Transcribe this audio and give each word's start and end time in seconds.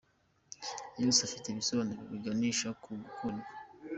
yose 1.01 1.19
afite 1.27 1.45
ibisobanuro 1.49 2.01
biganisha 2.11 2.67
ku 2.81 2.89
gukundwa. 3.01 3.47